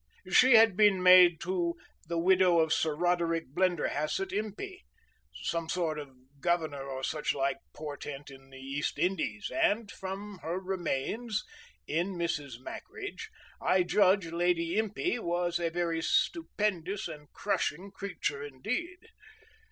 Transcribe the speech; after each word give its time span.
She 0.31 0.53
had 0.55 0.75
been 0.75 1.03
maid 1.03 1.39
to 1.41 1.75
the 2.07 2.17
widow 2.17 2.57
of 2.57 2.73
Sir 2.73 2.95
Roderick 2.95 3.53
Blenderhasset 3.53 4.31
Impey, 4.33 4.83
some 5.43 5.69
sort 5.69 5.99
of 5.99 6.09
governor 6.39 6.81
or 6.87 7.03
such 7.03 7.35
like 7.35 7.57
portent 7.71 8.31
in 8.31 8.49
the 8.49 8.57
East 8.57 8.97
Indies, 8.97 9.51
and 9.53 9.91
from 9.91 10.39
her 10.39 10.59
remains—in 10.59 12.15
Mrs. 12.15 12.59
Mackridge—I 12.61 13.83
judge 13.83 14.25
Lady 14.31 14.75
Impey 14.79 15.19
was 15.19 15.59
a 15.59 15.69
very 15.69 16.01
stupendous 16.01 17.07
and 17.07 17.31
crushing 17.31 17.91
creature 17.91 18.43
indeed. 18.43 18.97